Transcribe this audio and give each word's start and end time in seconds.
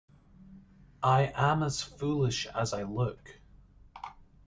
I 1.03 1.31
am 1.35 1.61
as 1.61 1.83
foolish 1.83 2.47
as 2.47 2.73
I 2.73 2.81
look. 2.81 3.39